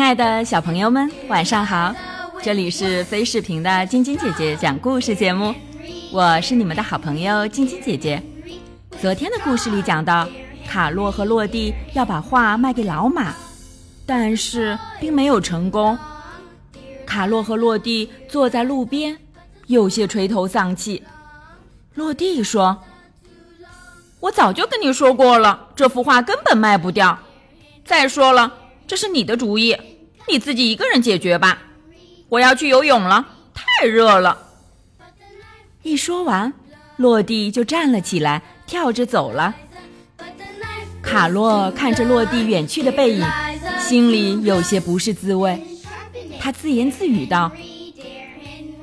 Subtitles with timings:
[0.00, 1.94] 亲爱的小朋友们，晚上好！
[2.42, 5.54] 这里是飞视频的晶晶姐姐讲故事节目，
[6.10, 8.20] 我是你们的好朋友晶晶姐姐。
[8.98, 10.26] 昨天的故事里讲到，
[10.66, 13.34] 卡洛和洛蒂要把画卖给老马，
[14.06, 15.98] 但是并没有成功。
[17.04, 19.18] 卡洛和洛蒂坐在路边，
[19.66, 21.02] 有些垂头丧气。
[21.94, 22.82] 洛蒂说
[24.20, 27.18] ：“我早就跟你说过了，这幅画根本卖不掉。
[27.84, 28.54] 再说了。”
[28.90, 29.76] 这是你的主意，
[30.28, 31.58] 你自己一个人解决吧。
[32.28, 34.38] 我要去游泳了，太热了。
[35.82, 36.52] 一说完，
[36.96, 39.54] 落地就站了起来，跳着走了。
[41.02, 43.26] 卡洛看着落地远去的背影，
[43.80, 45.60] 心里有些不是滋味。
[46.38, 47.50] 他自言自语道：“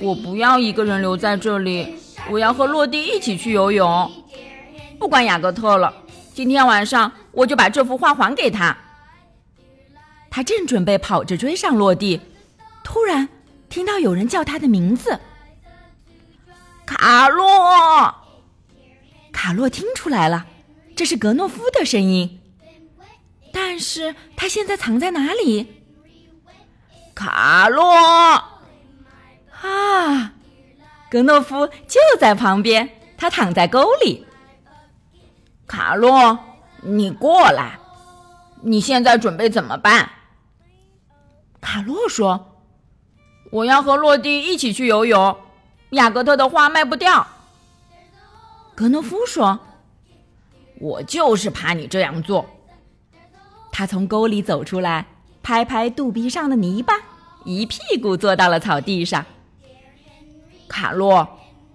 [0.00, 1.96] 我不要一个人留在这里，
[2.30, 4.10] 我要和落地一起去游泳。
[4.98, 5.92] 不管雅各特了，
[6.32, 8.76] 今天晚上我就把这幅画还给他。”
[10.34, 12.18] 他正准备跑着追上落地，
[12.82, 13.28] 突然
[13.68, 15.20] 听到有人叫他的名字
[16.86, 17.44] ：“卡洛！”
[19.30, 20.46] 卡洛听出来了，
[20.96, 22.40] 这是格诺夫的声音。
[23.52, 25.82] 但是他现在藏在哪里？
[27.14, 27.84] 卡洛！
[29.60, 30.32] 啊，
[31.10, 32.88] 格诺夫就在旁边，
[33.18, 34.26] 他躺在沟里。
[35.66, 36.38] 卡洛，
[36.80, 37.78] 你过来，
[38.62, 40.10] 你现在准备怎么办？
[41.62, 42.58] 卡洛说
[43.50, 45.34] ：“我要和洛蒂一起去游泳。
[45.90, 47.26] 雅各特的画卖不掉。”
[48.74, 49.58] 格诺夫说
[50.80, 52.44] ：“我就是怕你这样做。”
[53.72, 55.06] 他从沟里走出来，
[55.42, 56.94] 拍拍肚皮上的泥巴，
[57.44, 59.24] 一屁股坐到了草地上。
[60.68, 61.26] 卡洛，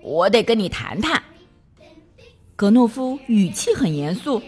[0.00, 1.22] 我得跟你谈谈。
[2.56, 4.42] 格诺夫语气很严肃，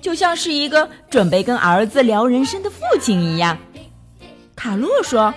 [0.00, 3.58] 就像是一个准备跟儿子聊人生的父亲一样。
[4.58, 5.32] 卡洛说：“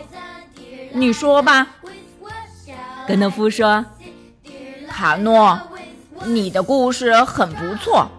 [0.93, 1.67] 你说吧。”
[3.07, 3.85] 格诺夫说
[4.89, 5.59] ：“卡诺，
[6.25, 8.09] 你的故事很不错。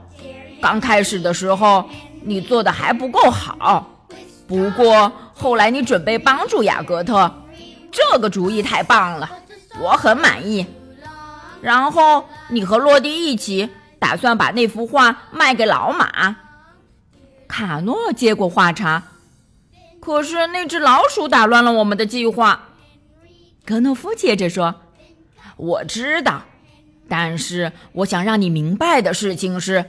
[0.61, 1.85] 刚开始的时候，
[2.23, 4.07] 你做的还不够好。
[4.47, 7.35] 不过后来你准备帮助雅各特，
[7.91, 9.29] 这个主意太棒了，
[9.81, 10.65] 我很满意。
[11.61, 16.37] 然后你和洛蒂一起打算把那幅画卖给老马。”
[17.49, 19.03] 卡诺接过话茬。
[20.05, 22.71] 可是那只老鼠打乱了我们的计划，
[23.65, 24.75] 格诺夫接着说
[25.57, 26.43] ：“我知道，
[27.09, 29.85] 但是我想让你明白的事情是，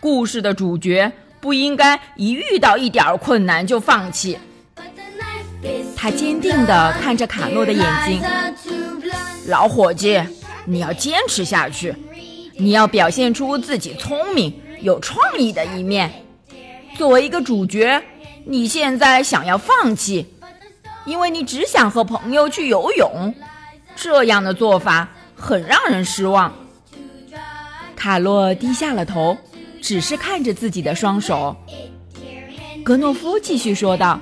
[0.00, 1.10] 故事的主角
[1.40, 4.38] 不应该一遇到一点困难就放弃。”
[5.96, 8.22] 他坚定地看着卡诺的眼睛
[9.50, 10.22] ：“老伙计，
[10.66, 11.92] 你要坚持下去，
[12.54, 16.08] 你要表现出自己聪明、有创意的一面，
[16.96, 18.00] 作为一个主角。”
[18.44, 20.26] 你现在想要放弃，
[21.04, 23.34] 因为你只想和朋友去游泳，
[23.94, 26.52] 这样的做法很让人失望。
[27.94, 29.36] 卡洛低下了头，
[29.80, 31.56] 只是看着自己的双手。
[32.84, 34.20] 格诺夫继续说道：“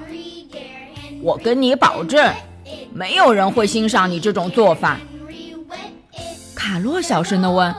[1.22, 2.34] 我跟你保证，
[2.92, 5.00] 没有人会欣赏你这种做法。”
[6.54, 7.74] 卡洛小声的问：“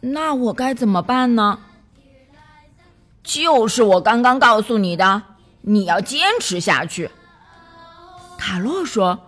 [0.00, 1.58] 那我该怎么办呢？”
[3.22, 5.22] 就是我刚刚告诉你的，
[5.60, 7.10] 你要坚持下去。
[8.38, 9.18] 卡洛说：“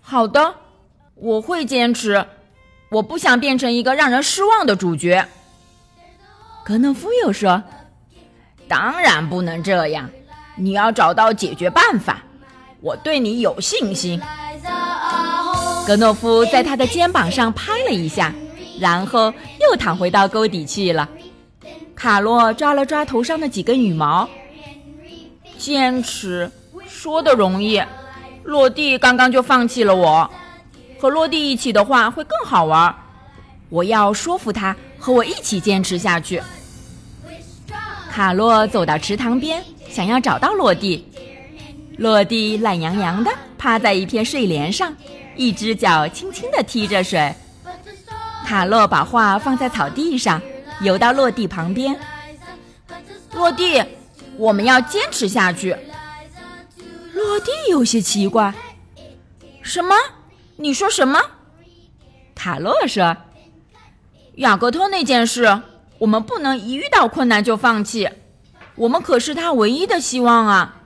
[0.00, 0.54] 好的，
[1.14, 2.24] 我会坚持。
[2.90, 5.26] 我不想变成一个让人失望的主角。”
[6.64, 7.62] 格诺夫又说
[8.68, 10.08] ：“当然不能这样，
[10.56, 12.22] 你要找到解决办法。
[12.80, 14.20] 我对你有信心。”
[15.86, 18.32] 格诺夫在他的肩膀上拍了一下，
[18.80, 21.08] 然后又躺回到沟底去了。
[21.96, 24.28] 卡洛抓了抓头上的几根羽毛，
[25.56, 26.50] 坚持
[26.86, 27.82] 说的容易，
[28.44, 30.30] 落地刚刚就放弃了我。
[30.98, 32.94] 和落地一起的话会更好玩，
[33.70, 36.42] 我要说服他和我一起坚持下去。
[38.10, 41.06] 卡洛走到池塘边，想要找到落地。
[41.96, 44.94] 落地懒洋洋的趴在一片睡莲上，
[45.34, 47.34] 一只脚轻轻地踢着水。
[48.44, 50.40] 卡洛把画放在草地上。
[50.80, 51.98] 游到落地旁边，
[53.32, 53.82] 落地，
[54.36, 55.76] 我们要坚持下去。
[57.14, 58.54] 落地有些奇怪，
[59.62, 59.94] 什么？
[60.56, 61.20] 你说什么？
[62.34, 63.16] 卡洛说
[64.36, 65.62] ：“雅各托那件事，
[65.98, 68.10] 我们不能一遇到困难就放弃，
[68.74, 70.82] 我们可是他唯一的希望啊。”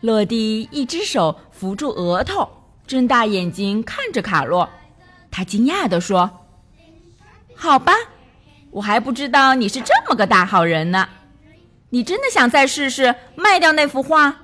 [0.00, 2.48] 落地一只手扶住额头，
[2.86, 4.68] 睁大眼睛看着卡洛，
[5.30, 6.30] 他惊讶地说
[7.54, 7.92] ：“好吧。”
[8.76, 11.08] 我还不知道你是这么个大好人呢。
[11.88, 14.36] 你真的想再试试卖掉那幅画？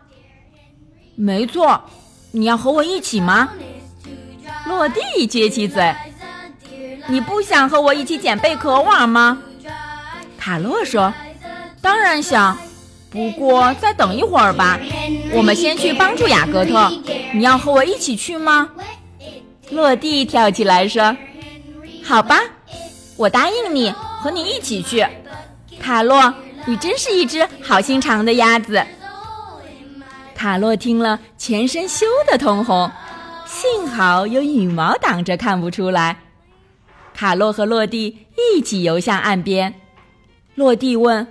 [1.17, 1.85] 没错，
[2.31, 3.51] 你要和我一起吗？
[4.67, 5.95] 落地撅起嘴，
[7.09, 9.37] 你不想和我一起捡贝壳玩吗？
[10.39, 11.13] 卡洛说
[11.83, 12.57] ：“当然想，
[13.11, 14.81] 不过再等一会儿吧。
[15.35, 16.91] 我们先去帮助雅各特。
[17.35, 18.71] 你要和我一起去吗？”
[19.69, 21.15] 落地跳起来说
[22.03, 22.41] ：“好吧，
[23.19, 25.05] 我答应你，和你一起去。”
[25.81, 26.33] 卡洛，
[26.65, 28.85] 你真是一只好心肠的鸭子。
[30.35, 32.91] 卡洛听了，全身羞得通红，
[33.47, 36.19] 幸好有羽毛挡着，看不出来。
[37.15, 39.75] 卡洛和洛蒂一起游向岸边。
[40.55, 41.27] 洛蒂问：“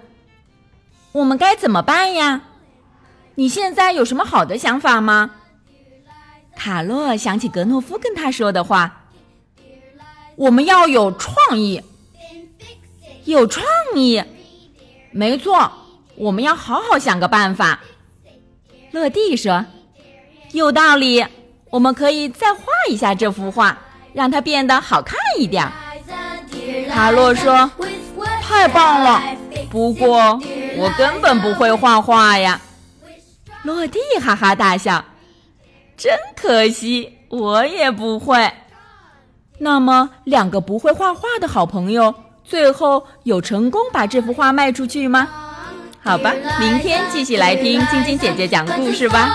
[1.14, 2.42] 我们该怎么办呀？
[3.36, 5.32] 你现在有什么好的想法吗？”
[6.56, 9.06] 卡洛想起格诺夫跟他说的话
[10.36, 11.82] ：“我们要有创意，
[13.32, 14.24] 有创意，
[15.12, 15.72] 没错，
[16.16, 17.80] 我们要好好想个办法。”
[18.92, 19.66] 乐蒂说
[20.52, 21.26] ：“有道理，
[21.70, 23.78] 我们可以再画一下这幅画，
[24.14, 25.68] 让它变得好看一点。”
[26.90, 27.72] 卡洛说
[28.44, 29.22] ：“太棒了，
[29.70, 30.40] 不过
[30.78, 32.60] 我根本不会画画呀。”
[33.64, 35.06] 落地哈哈大笑
[35.96, 38.52] ：“真可惜，我也不会。”
[39.60, 42.14] 那么，两个不会画画的好朋友，
[42.52, 45.26] 最后有成功把这幅画卖出去吗？
[46.02, 49.32] 好吧，明天继续来听晶晶姐姐讲故事吧。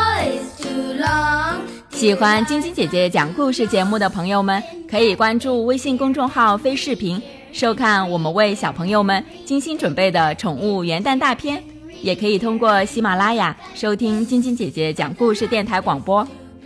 [1.92, 7.18] 喜欢晶晶姐姐讲故事节目的朋友们，可以关注微信公众号“飞视频”，
[7.54, 11.64] 收看我们为小朋友们精心准备的宠物元旦大片。
[12.02, 16.28] 也可以通过喜马拉雅收听晶晶姐姐讲故事电台广播。